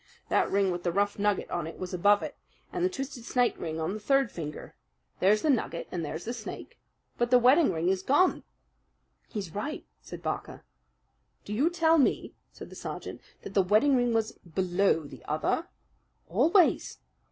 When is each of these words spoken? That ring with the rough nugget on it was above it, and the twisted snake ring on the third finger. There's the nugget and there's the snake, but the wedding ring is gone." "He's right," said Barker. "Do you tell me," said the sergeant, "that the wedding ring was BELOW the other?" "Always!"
That 0.29 0.49
ring 0.49 0.71
with 0.71 0.81
the 0.81 0.91
rough 0.91 1.19
nugget 1.19 1.51
on 1.51 1.67
it 1.67 1.77
was 1.77 1.93
above 1.93 2.23
it, 2.23 2.35
and 2.73 2.83
the 2.83 2.89
twisted 2.89 3.23
snake 3.23 3.55
ring 3.59 3.79
on 3.79 3.93
the 3.93 3.99
third 3.99 4.31
finger. 4.31 4.73
There's 5.19 5.43
the 5.43 5.49
nugget 5.51 5.87
and 5.91 6.03
there's 6.03 6.25
the 6.25 6.33
snake, 6.33 6.79
but 7.19 7.29
the 7.29 7.37
wedding 7.37 7.71
ring 7.71 7.87
is 7.87 8.01
gone." 8.01 8.41
"He's 9.29 9.53
right," 9.53 9.85
said 10.01 10.23
Barker. 10.23 10.63
"Do 11.45 11.53
you 11.53 11.69
tell 11.69 11.99
me," 11.99 12.33
said 12.51 12.71
the 12.71 12.75
sergeant, 12.75 13.21
"that 13.43 13.53
the 13.53 13.61
wedding 13.61 13.95
ring 13.95 14.11
was 14.11 14.31
BELOW 14.39 15.03
the 15.05 15.23
other?" 15.25 15.67
"Always!" 16.27 16.97